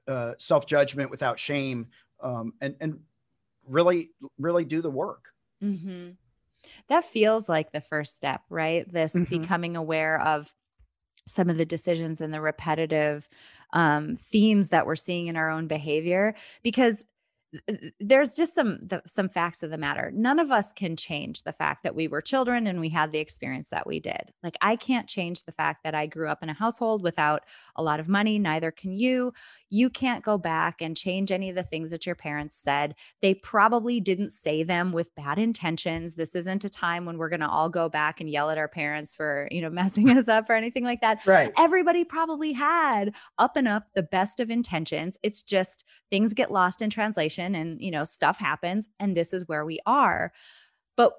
[0.07, 1.87] uh, self judgment, without shame,
[2.21, 2.99] um, and and
[3.69, 5.25] really really do the work.
[5.63, 6.11] Mm-hmm.
[6.89, 8.91] That feels like the first step, right?
[8.91, 9.39] This mm-hmm.
[9.39, 10.53] becoming aware of
[11.27, 13.29] some of the decisions and the repetitive
[13.73, 17.05] um, themes that we're seeing in our own behavior because
[17.67, 20.11] Uh, there's just some the, some facts of the matter.
[20.13, 23.19] None of us can change the fact that we were children and we had the
[23.19, 24.31] experience that we did.
[24.43, 27.43] Like I can't change the fact that I grew up in a household without
[27.75, 29.33] a lot of money, neither can you.
[29.69, 32.95] You can't go back and change any of the things that your parents said.
[33.21, 36.15] They probably didn't say them with bad intentions.
[36.15, 38.67] This isn't a time when we're going to all go back and yell at our
[38.67, 41.25] parents for, you know, messing us up or anything like that.
[41.25, 41.51] Right.
[41.57, 45.17] Everybody probably had up and up the best of intentions.
[45.23, 49.47] It's just things get lost in translation and you know stuff happens and this is
[49.47, 50.31] where we are
[50.95, 51.13] but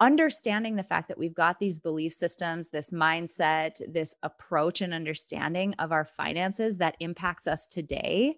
[0.00, 5.74] understanding the fact that we've got these belief systems this mindset this approach and understanding
[5.78, 8.36] of our finances that impacts us today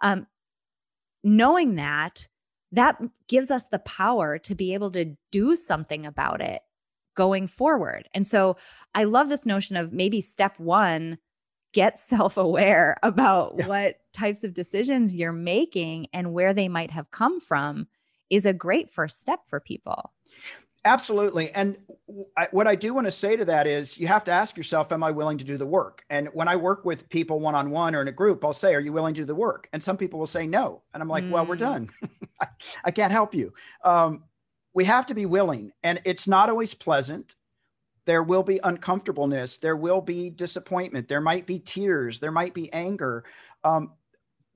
[0.00, 0.26] um,
[1.24, 2.28] knowing that
[2.70, 6.60] that gives us the power to be able to do something about it
[7.14, 8.56] going forward and so
[8.94, 11.18] i love this notion of maybe step one
[11.72, 13.66] get self aware about yeah.
[13.66, 17.86] what types of decisions you're making and where they might have come from
[18.30, 20.12] is a great first step for people.
[20.84, 21.50] Absolutely.
[21.52, 21.76] And
[22.36, 24.92] I, what I do want to say to that is you have to ask yourself,
[24.92, 26.04] am I willing to do the work?
[26.08, 28.74] And when I work with people one on one or in a group, I'll say,
[28.74, 29.68] are you willing to do the work?
[29.72, 30.82] And some people will say no.
[30.94, 31.30] And I'm like, mm.
[31.30, 31.60] well, we're mm.
[31.60, 31.90] done.
[32.84, 33.52] I can't help you.
[33.84, 34.24] Um,
[34.72, 35.72] we have to be willing.
[35.82, 37.34] And it's not always pleasant
[38.08, 42.72] there will be uncomfortableness there will be disappointment there might be tears there might be
[42.72, 43.22] anger
[43.64, 43.92] um,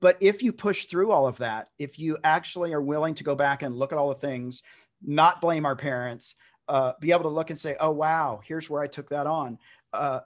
[0.03, 3.33] but if you push through all of that if you actually are willing to go
[3.33, 4.61] back and look at all the things
[5.01, 6.35] not blame our parents
[6.67, 9.57] uh, be able to look and say oh wow here's where i took that on
[9.93, 10.19] uh,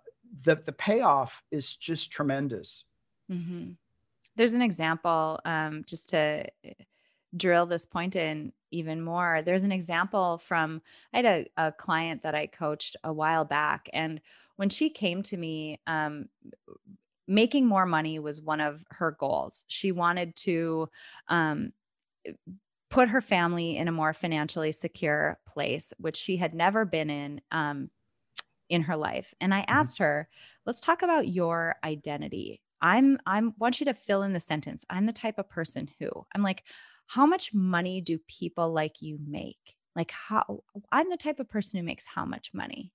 [0.43, 2.83] the, the payoff is just tremendous
[3.31, 3.69] mm-hmm.
[4.35, 6.45] there's an example um, just to
[7.35, 9.41] drill this point in even more.
[9.41, 10.81] There's an example from
[11.13, 14.21] I had a, a client that I coached a while back, and
[14.55, 16.29] when she came to me, um,
[17.27, 19.63] making more money was one of her goals.
[19.67, 20.89] She wanted to
[21.27, 21.71] um,
[22.89, 27.41] put her family in a more financially secure place, which she had never been in
[27.51, 27.89] um,
[28.69, 29.33] in her life.
[29.39, 29.71] And I mm-hmm.
[29.71, 30.29] asked her,
[30.65, 34.85] "Let's talk about your identity." I'm I'm want you to fill in the sentence.
[34.89, 36.09] I'm the type of person who.
[36.35, 36.63] I'm like,
[37.07, 39.77] how much money do people like you make?
[39.95, 42.91] Like, how I'm the type of person who makes how much money.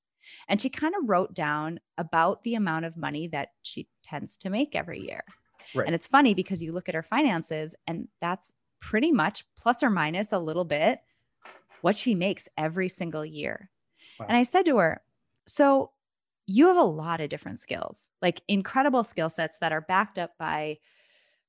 [0.49, 4.51] And she kind of wrote down about the amount of money that she tends to
[4.51, 5.23] make every year.
[5.75, 5.87] Right.
[5.87, 9.91] And it's funny because you look at her finances, and that's pretty much plus or
[9.91, 11.01] minus a little bit
[11.81, 13.71] what she makes every single year.
[14.19, 14.27] Wow.
[14.29, 15.03] And I said to her,
[15.47, 15.93] So
[16.47, 20.33] you have a lot of different skills, like incredible skill sets that are backed up
[20.39, 20.79] by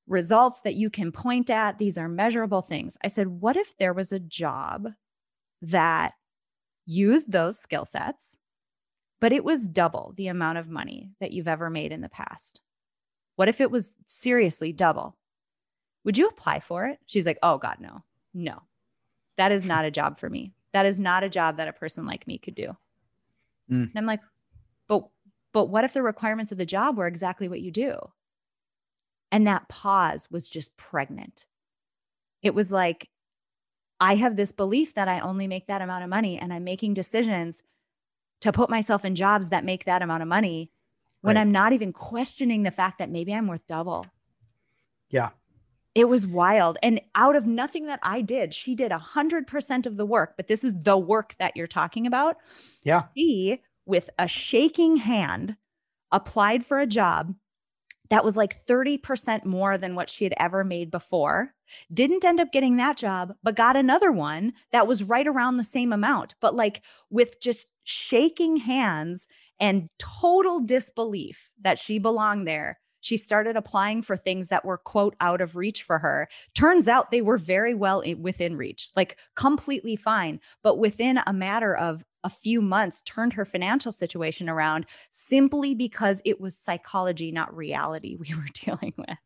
[0.06, 1.78] results that you can point at.
[1.78, 2.96] These are measurable things.
[3.02, 4.88] I said, what if there was a job
[5.62, 6.12] that
[6.86, 8.36] used those skill sets,
[9.24, 12.60] but it was double the amount of money that you've ever made in the past?
[13.36, 15.16] What if it was seriously double?
[16.04, 16.98] Would you apply for it?
[17.06, 18.64] She's like, oh, God, no, no.
[19.38, 20.52] That is not a job for me.
[20.74, 22.76] That is not a job that a person like me could do.
[23.72, 23.88] Mm.
[23.88, 24.20] And I'm like,
[24.88, 25.04] but
[25.54, 27.96] but what if the requirements of the job were exactly what you do?
[29.32, 31.46] And that pause was just pregnant.
[32.42, 33.08] It was like,
[33.98, 36.92] I have this belief that I only make that amount of money and I'm making
[36.92, 37.62] decisions
[38.40, 40.70] to put myself in jobs that make that amount of money
[41.20, 41.42] when Right.
[41.42, 44.06] I'm not even questioning the fact that maybe I'm worth double.
[45.08, 45.30] Yeah.
[45.94, 46.76] It was wild.
[46.82, 50.64] And out of nothing that I did, she did 100% of the work, but this
[50.64, 52.36] is the work that you're talking about.
[52.82, 53.04] Yeah.
[53.16, 55.56] She, with a shaking hand,
[56.10, 57.34] applied for a job
[58.10, 61.54] that was like 30% more than what she had ever made before.
[61.92, 65.64] Didn't end up getting that job, but got another one that was right around the
[65.64, 66.34] same amount.
[66.40, 69.26] But like with just shaking hands
[69.60, 75.14] and total disbelief that she belonged there, she started applying for things that were, quote,
[75.20, 76.26] out of reach for her.
[76.54, 80.40] Turns out they were very well within reach, like completely fine.
[80.62, 86.22] But within a matter of a few months, turned her financial situation around simply because
[86.24, 89.18] it was psychology, not reality we were dealing with.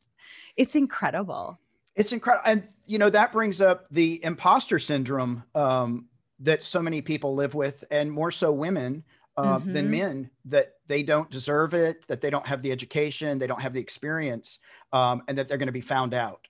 [0.56, 1.60] It's incredible.
[1.94, 2.50] It's incredible.
[2.50, 6.06] And, you know, that brings up the imposter syndrome um,
[6.40, 9.04] that so many people live with, and more so women
[9.36, 9.90] uh, than Mhm.
[9.90, 13.72] men, that they don't deserve it, that they don't have the education, they don't have
[13.72, 14.58] the experience,
[14.92, 16.48] um, and that they're going to be found out.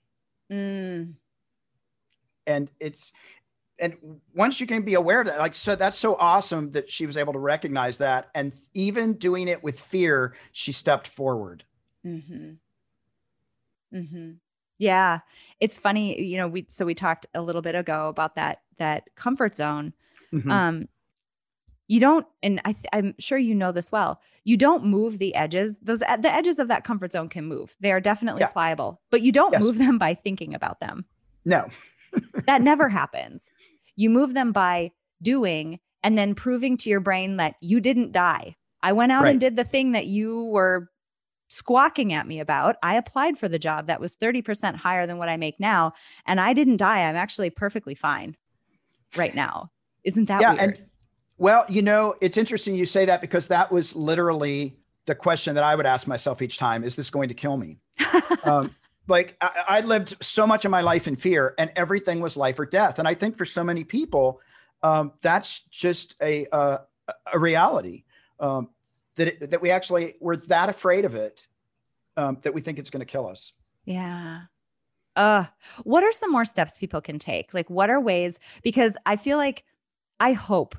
[0.51, 1.19] Mm,
[2.47, 3.13] And it's,
[3.79, 3.97] and
[4.35, 7.17] once you can be aware of that, like, so that's so awesome that she was
[7.17, 8.31] able to recognize that.
[8.35, 11.65] And even doing it with fear, she stepped forward.
[12.05, 12.59] hmm
[13.93, 14.33] hmm
[14.79, 15.21] Yeah,
[15.61, 16.21] it's funny.
[16.23, 19.93] You know, we so we talked a little bit ago about that that comfort zone.
[20.33, 20.51] Mhm.
[20.51, 20.89] Um,
[21.87, 24.21] you don't, and I th- I'm sure you know this well.
[24.45, 25.79] You don't move the edges.
[25.79, 27.77] Those the edges of that comfort zone can move.
[27.81, 28.49] They are definitely Yeah.
[28.49, 29.63] pliable, but you don't Yes.
[29.63, 31.07] move them by thinking about them.
[31.45, 31.69] no,
[32.47, 33.51] that never happens.
[33.97, 38.57] You move them by doing and then proving to your brain that you didn't die.
[38.83, 39.31] I went out Right.
[39.31, 40.91] and did the thing that you were
[41.49, 42.77] squawking at me about.
[42.83, 45.95] I applied for the job that was 30% higher than what I make now,
[46.27, 47.01] and I didn't die.
[47.09, 48.37] I'm actually perfectly fine
[49.17, 49.71] right now.
[50.05, 50.61] Isn't that yeah, weird?
[50.63, 50.89] and
[51.39, 55.65] well, you know, it's interesting you say that because that was literally the question that
[55.65, 57.79] I would ask myself each time: Is this going to kill me?
[58.45, 58.75] um,
[59.07, 62.59] like I, I lived so much of my life in fear, and everything was life
[62.59, 62.99] or death.
[62.99, 64.41] And I think for so many people,
[64.83, 66.81] um, that's just a a,
[67.33, 68.05] a reality
[68.41, 68.69] um,
[69.17, 71.47] that it, that we actually we're that afraid of it
[72.17, 73.53] um, that we think it's going to kill us.
[73.85, 74.43] Yeah.
[75.19, 75.47] Uh,
[75.83, 77.53] what are some more steps people can take?
[77.53, 78.39] Like, what are ways?
[78.63, 79.65] Because I feel like
[80.21, 80.77] I hope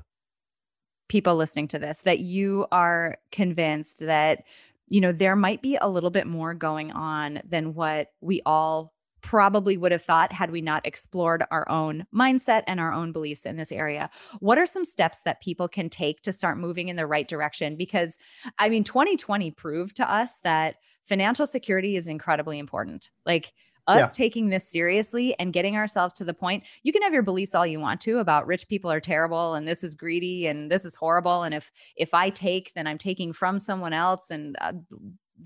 [1.08, 4.44] people listening to this that you are convinced that,
[4.88, 8.94] you know, there might be a little bit more going on than what we all
[9.20, 13.44] probably would have thought had we not explored our own mindset and our own beliefs
[13.44, 14.08] in this area.
[14.38, 17.76] What are some steps that people can take to start moving in the right direction?
[17.76, 18.16] Because
[18.58, 23.10] I mean, 2020 proved to us that financial security is incredibly important.
[23.26, 23.52] Like
[23.86, 24.06] us Yeah.
[24.14, 27.66] taking this seriously and getting ourselves to the point, you can have your beliefs all
[27.66, 30.94] you want to about rich people are terrible and this is greedy and this is
[30.96, 31.42] horrible.
[31.42, 34.72] And if if I take, then I'm taking from someone else and uh,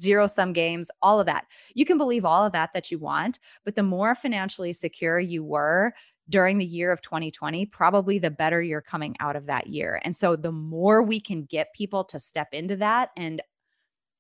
[0.01, 1.47] zero sum games, all of that.
[1.75, 5.45] You can believe all of that that you want, but the more financially secure you
[5.45, 5.93] were
[6.29, 10.01] during the year of 2020, probably the better you're coming out of that year.
[10.05, 13.43] And so the more we can get people to step into that and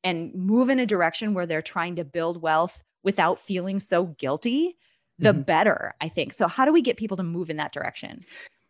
[0.03, 4.77] and move in a direction where they're trying to build wealth without feeling so guilty,
[5.19, 5.47] the Mhm.
[5.47, 6.33] better, I think.
[6.33, 8.25] So how do we get people to move in that direction?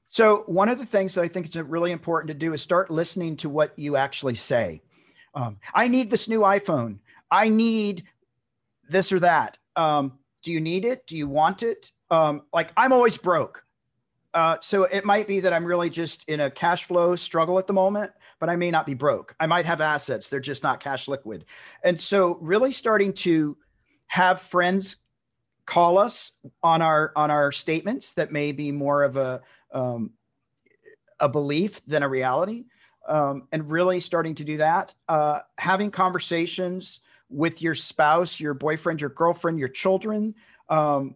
[0.09, 2.90] So one of the things that I think is really important to do is start
[2.90, 4.83] listening to what you actually say.
[5.35, 6.99] Um, I need this new iPhone.
[7.31, 8.05] I need
[8.88, 9.59] this or that.
[9.75, 11.07] Um, do you need it?
[11.07, 11.90] Do you want it?
[12.11, 13.64] Um, like I'm always broke.
[14.35, 17.66] Uh, so it might be that I'm really just in a cash flow struggle at
[17.66, 19.35] the moment, but I may not be broke.
[19.40, 20.29] I might have assets.
[20.29, 21.44] They're just not cash liquid.
[21.83, 23.57] And so really starting to
[24.07, 24.97] have friends
[25.67, 29.40] call us on our on our statements that may be more of a
[29.73, 30.11] um,
[31.21, 32.64] a belief than a reality
[33.09, 39.01] um, and really starting to do that uh, having conversations with your spouse your boyfriend
[39.01, 40.35] your girlfriend your children
[40.69, 41.14] um,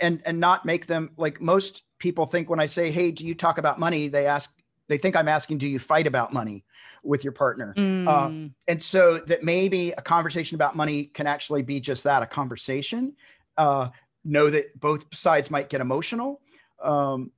[0.00, 3.34] and and not make them like most people think when i say hey do you
[3.34, 4.08] talk about money?
[4.08, 4.57] they ask
[4.88, 6.64] they think i'm asking do you fight about money
[7.04, 7.74] with your partner?
[7.76, 12.26] Mm, and so that maybe a conversation about money can actually be just that a
[12.26, 13.14] conversation
[13.56, 13.88] uh,
[14.24, 16.40] know that both sides might get emotional.
[16.82, 17.30] Um,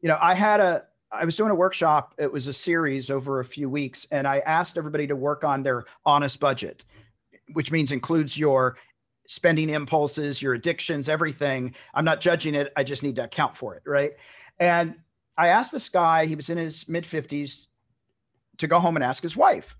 [0.00, 3.40] you know i had a i was doing a workshop it was a series over
[3.40, 6.84] a few weeks and i asked everybody to work on their honest budget
[7.52, 8.76] which means includes your
[9.26, 11.74] spending impulses your addictions everything.
[11.94, 14.12] I'm not judging it i just need to account for it right?
[14.60, 14.96] And
[15.38, 17.66] i asked this guy he was in his mid 50s
[18.58, 19.74] to go home and ask his wife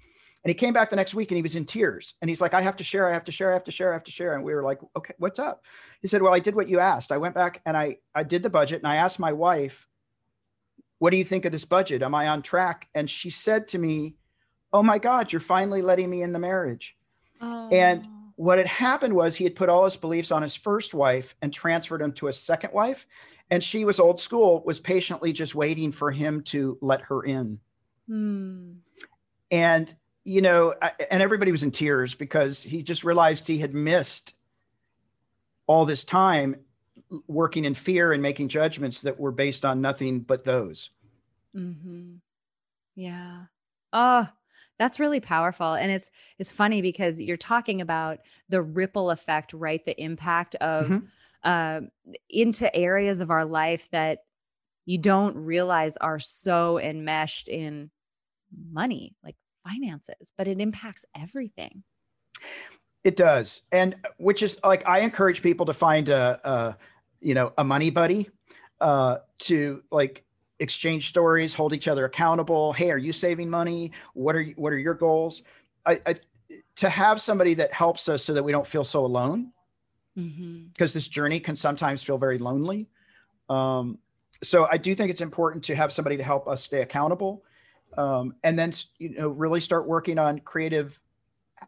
[0.45, 2.15] and he came back the next week and he was in tears.
[2.21, 3.91] And he's like, I have to share, I have to share, I have to share,
[3.91, 4.35] I have to share.
[4.35, 5.65] And we were like, okay, what's up?
[6.01, 7.11] He said, Well, I did what you asked.
[7.11, 9.89] I went back and I I did the budget and I asked my wife,
[11.01, 12.03] what do you think of this budget?
[12.03, 12.89] Am I on track?
[12.95, 14.17] And she said to me,
[14.73, 16.97] oh my God, you're finally letting me in the marriage.
[17.41, 17.69] Oh.
[17.71, 18.07] And
[18.39, 21.53] what had happened was he had put all his beliefs on his first wife and
[21.53, 23.05] transferred them to a second wife.
[23.51, 27.59] And she was old school, was patiently just waiting for him to let her in.
[28.07, 28.75] Hmm.
[29.51, 33.75] And, you know, I- and everybody was in tears because he just realized he had
[33.75, 34.37] missed
[35.67, 36.61] all this time
[37.27, 40.91] working in fear and making judgments that were based on nothing but those.
[41.57, 42.19] Mm-hmm.
[42.95, 43.47] Yeah.
[43.93, 44.29] Oh,
[44.79, 45.75] that's really powerful.
[45.75, 49.85] And it's it's funny because you're talking about the ripple effect, right?
[49.85, 51.09] The impact of Mhm.
[51.45, 51.89] um
[52.29, 54.21] into areas of our life that
[54.87, 57.91] you don't realize are so enmeshed in
[58.73, 61.85] money, like finances, but it impacts everything.
[63.05, 66.77] It does, and uh, which is like I encourage people to find a, a
[67.21, 68.29] you know a money buddy
[68.81, 70.25] uh, to like
[70.61, 72.73] exchange stories, hold each other accountable.
[72.73, 73.93] Hey, are you saving money?
[74.15, 75.43] What are you, what are your goals?
[75.87, 76.15] I, I
[76.77, 79.53] to have somebody that helps us so that we don't feel so alone
[80.17, 80.69] Mm-hmm.
[80.73, 82.89] because this journey can sometimes feel very lonely.
[83.49, 83.99] Um,
[84.43, 87.45] so I do think it's important to have somebody to help us stay accountable,
[87.97, 90.99] um, and then you know really start working on creative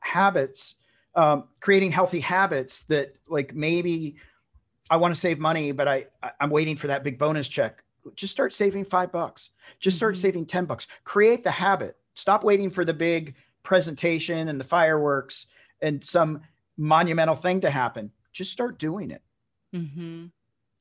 [0.01, 0.75] habits,
[1.15, 4.17] um, creating healthy habits that like maybe
[4.91, 6.07] I want to save money, but I-
[6.41, 7.85] I'm waiting for that big bonus check.
[8.15, 9.51] Just start saving five bucks.
[9.79, 10.19] Just start Mhm.
[10.19, 10.87] saving ten bucks.
[11.05, 11.97] Create the habit.
[12.15, 15.47] Stop waiting for the big presentation and the fireworks
[15.81, 16.41] and some
[16.77, 18.11] monumental thing to happen.
[18.33, 19.23] Just start doing it.
[19.75, 20.27] Mm-hmm.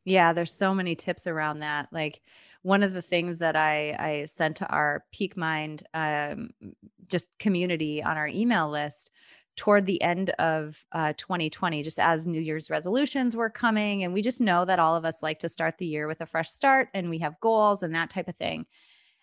[0.05, 1.89] Yeah, there's so many tips around that.
[1.91, 2.22] Like
[2.61, 6.51] one of the things that I I sent to our Peak Mind um,
[7.07, 9.11] just community on our email list
[9.56, 14.22] toward the end of uh, 2020, just as New Year's resolutions were coming, and we
[14.22, 16.89] just know that all of us like to start the year with a fresh start,
[16.93, 18.66] and we have goals and that type of thing.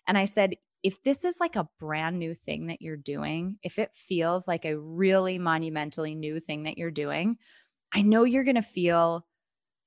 [0.07, 3.79] And I said, if this is like a brand new thing that you're doing, if
[3.79, 7.37] it feels like a really monumentally new thing that you're doing,
[7.93, 9.25] I know you're going to feel,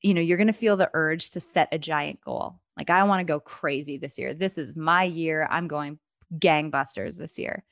[0.02, 2.60] you know, you're going to feel the urge to set a giant goal.
[2.76, 4.34] Like, I want to go crazy this year.
[4.34, 5.46] This is my year.
[5.50, 5.98] I'm going
[6.38, 7.64] gangbusters this year.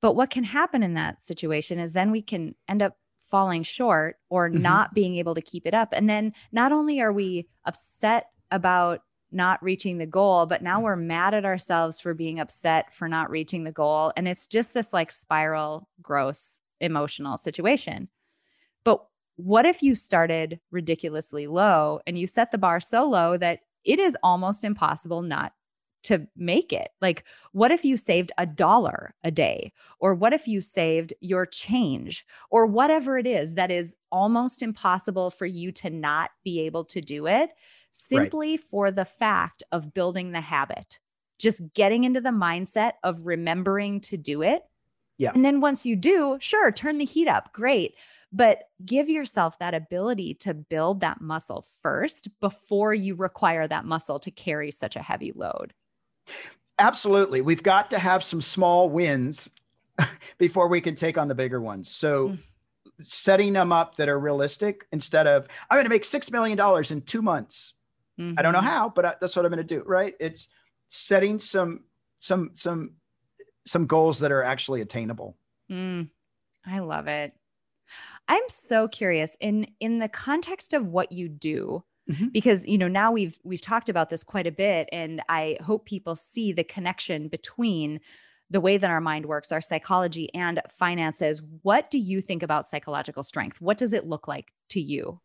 [0.00, 2.96] But what can happen in that situation is then we can end up
[3.28, 4.60] falling short or Mhm.
[4.60, 5.88] not being able to keep it up.
[5.92, 10.96] And then not only are we upset about not reaching the goal, but now we're
[10.96, 14.10] mad at ourselves for being upset for not reaching the goal.
[14.16, 18.08] And it's just this like spiral, gross emotional situation.
[18.84, 19.04] But
[19.36, 23.98] what if you started ridiculously low and you set the bar so low that it
[23.98, 25.52] is almost impossible not
[26.08, 26.90] to make it?
[27.00, 29.72] Like, what if you saved a dollar a day?
[30.00, 32.26] Or what if you saved your change?
[32.50, 37.00] Or whatever it is that is almost impossible for you to not be able to
[37.00, 37.50] do it
[37.90, 40.98] simply for the fact of building the habit,
[41.38, 44.62] just getting into the mindset of remembering to do it.
[45.18, 45.32] Yeah.
[45.34, 47.52] And then once you do, sure, turn the heat up.
[47.52, 47.94] Great.
[48.32, 54.20] But give yourself that ability to build that muscle first before you require that muscle
[54.20, 55.74] to carry such a heavy load.
[56.78, 57.40] Absolutely.
[57.40, 59.50] We've got to have some small wins
[60.38, 61.90] before we can take on the bigger ones.
[61.90, 62.38] So Mm.
[63.00, 66.90] setting them up that are realistic instead of I'm going to make 6 million dollars
[66.90, 67.74] in 2 months.
[68.36, 68.64] I don't know Mhm.
[68.64, 70.14] how, but I, that's what I'm going to do, right?
[70.20, 70.48] It's
[70.88, 71.84] setting some
[72.18, 72.94] some some
[73.66, 75.36] some goals that are actually attainable.
[75.70, 76.10] Mm,
[76.66, 77.34] I love it.
[78.28, 82.32] I'm so curious in in the context of what you do Mhm.
[82.32, 85.84] because you know now we've we've talked about this quite a bit and I hope
[85.84, 88.00] people see the connection between
[88.50, 91.42] the way that our mind works, our psychology and finances.
[91.62, 93.60] What do you think about psychological strength?
[93.60, 95.20] What does it look like to you?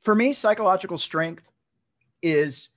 [0.00, 1.42] For me, psychological strength
[2.22, 2.70] is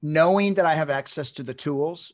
[0.00, 2.12] knowing that I have access to the tools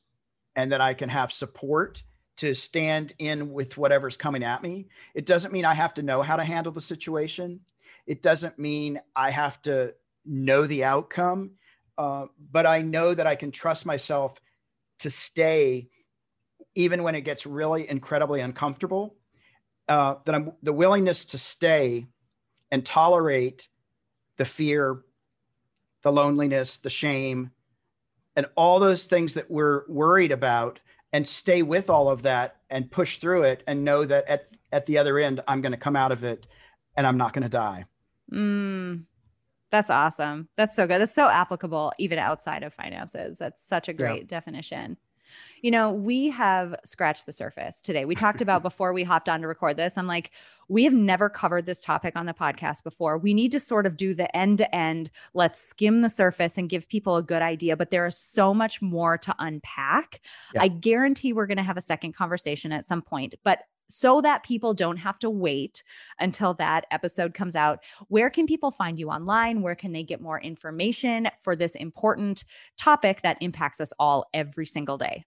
[0.57, 2.02] and that I can have support
[2.38, 4.88] to stand in with whatever's coming at me.
[5.14, 7.61] It doesn't mean I have to know how to handle the situation.
[8.07, 11.53] It doesn't mean I have to know the outcome,
[11.99, 14.41] uh, but I know that I can trust myself
[15.01, 15.89] to stay
[16.74, 19.16] even when it gets really incredibly uncomfortable.
[19.87, 22.07] Uh, that I'm the willingness to stay
[22.70, 23.68] and tolerate
[24.39, 25.03] the fear,
[26.03, 27.51] the loneliness, the shame,
[28.35, 30.80] and all those things that we're worried about
[31.12, 34.87] and stay with all of that and push through it and know that at, at
[34.87, 36.47] the other end, I'm going to come out of it
[36.97, 37.84] and I'm not going to die.
[38.32, 39.05] Mm,
[39.70, 40.49] that's awesome.
[40.57, 41.01] That's so good.
[41.01, 43.38] That's so applicable even outside of finances.
[43.38, 43.97] That's such a Yeah.
[43.97, 44.97] great definition.
[45.64, 48.04] You know, we have scratched the surface today.
[48.04, 49.96] We talked about before we hopped on to record this.
[49.96, 50.30] I'm like,
[50.68, 53.16] we have never covered this topic on the podcast before.
[53.16, 55.10] We need to sort of do the end to end.
[55.32, 57.78] Let's skim the surface and give people a good idea.
[57.78, 60.20] But there is so much more to unpack.
[60.54, 60.64] Yeah.
[60.64, 63.34] I guarantee we're going to have a second conversation at some point.
[63.42, 65.82] But so that people don't have to wait
[66.20, 67.82] until that episode comes out.
[68.08, 69.62] Where can people find you online?
[69.62, 72.44] Where can they get more information for this important
[72.76, 75.24] topic that impacts us all every single day?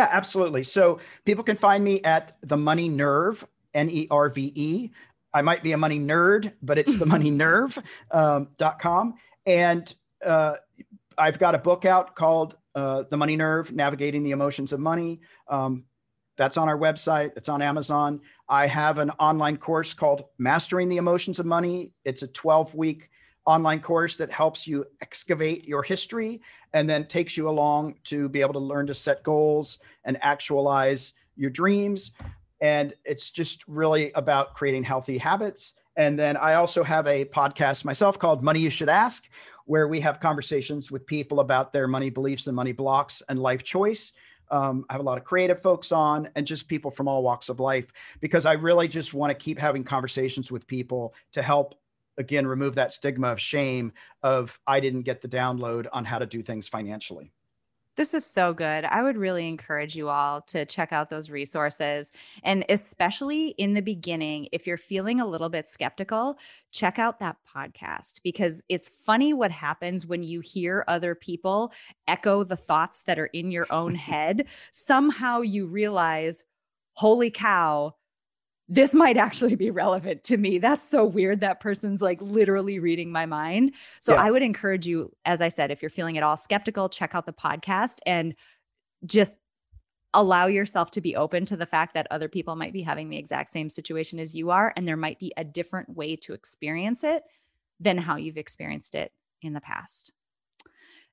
[0.00, 0.62] Yeah, absolutely.
[0.62, 4.88] So people can find me at the Money Nerve, N E R V E.
[5.34, 8.48] I might be a money nerd, but it's the moneynerve.com.
[8.82, 9.94] Um, and
[10.24, 10.54] uh,
[11.18, 15.20] I've got a book out called uh, The Money Nerve Navigating the Emotions of Money.
[15.48, 15.84] Um,
[16.38, 18.22] that's on our website, it's on Amazon.
[18.48, 21.92] I have an online course called Mastering the Emotions of Money.
[22.06, 23.10] It's a 12 week
[23.46, 26.40] online course that helps you excavate your history
[26.72, 31.12] and then takes you along to be able to learn to set goals and actualize
[31.36, 32.12] your dreams.
[32.60, 35.74] And it's just really about creating healthy habits.
[35.96, 39.28] And then I also have a podcast myself called Money You Should Ask,
[39.64, 43.62] where we have conversations with people about their money beliefs and money blocks and life
[43.62, 44.12] choice.
[44.50, 47.48] Um, I have a lot of creative folks on and just people from all walks
[47.48, 51.76] of life because I really just want to keep having conversations with people to help
[52.18, 53.92] again remove that stigma of shame
[54.22, 57.32] of I didn't get the download on how to do things financially.
[57.96, 58.86] This is so good.
[58.86, 62.12] I would really encourage you all to check out those resources.
[62.42, 66.38] And especially in the beginning, if you're feeling a little bit skeptical,
[66.72, 71.72] check out that podcast because it's funny what happens when you hear other people
[72.08, 74.46] echo the thoughts that are in your own head.
[74.72, 76.44] Somehow you realize,
[76.94, 77.96] holy cow,
[78.72, 80.58] this might actually be relevant to me.
[80.58, 81.40] That's so weird.
[81.40, 83.74] That person's like literally reading my mind.
[83.98, 84.22] So yeah.
[84.22, 87.26] I would encourage you, as I said, if you're feeling at all skeptical, check out
[87.26, 88.34] the podcast and
[89.04, 89.38] just
[90.14, 93.16] allow yourself to be open to the fact that other people might be having the
[93.16, 94.72] exact same situation as you are.
[94.76, 97.24] And there might be a different way to experience it
[97.80, 99.10] than how you've experienced it
[99.42, 100.12] in the past.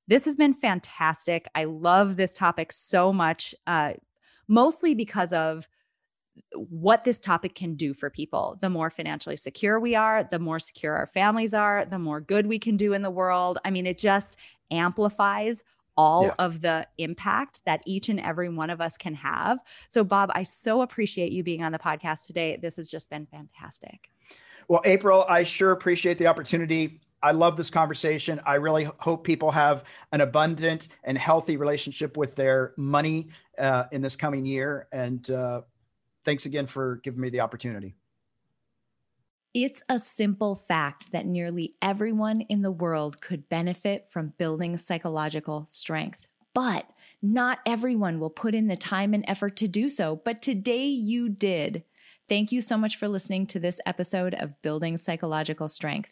[0.08, 1.48] This has been fantastic.
[1.56, 3.94] I love this topic so much, uh,
[4.48, 5.68] mostly because of
[6.56, 8.58] what this topic can do for people.
[8.62, 12.48] The more financially secure we are, the more secure our families are, the more good
[12.48, 13.60] we can do in the world.
[13.66, 14.38] I mean, it just
[14.72, 15.64] amplifies
[15.98, 16.36] all yeah.
[16.40, 19.58] of the impact that each and every one of us can have.
[19.88, 22.58] So, Bob, I so appreciate you being on the podcast today.
[22.62, 24.12] This has just been fantastic.
[24.68, 27.02] Well, April, I sure appreciate the opportunity.
[27.24, 28.40] I love this conversation.
[28.46, 34.02] I really hope people have an abundant and healthy relationship with their money uh, in
[34.02, 34.88] this coming year.
[34.92, 35.62] And uh,
[36.28, 37.96] thanks again for giving me the opportunity.
[39.54, 45.66] It's a simple fact that nearly everyone in the world could benefit from building psychological
[45.70, 46.86] strength, but
[47.22, 50.22] not everyone will put in the time and effort to do so.
[50.24, 51.86] But today you did.
[52.28, 56.12] Thank you so much for listening to this episode of Building Psychological Strength.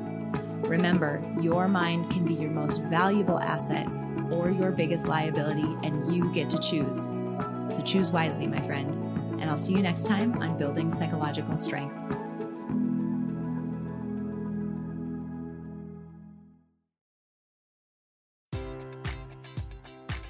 [0.63, 3.87] Remember, your mind can be your most valuable asset
[4.31, 7.03] or your biggest liability, and you get to choose.
[7.69, 9.41] So choose wisely, my friend.
[9.41, 12.20] And I'll see you next time on Building Psychological Strength.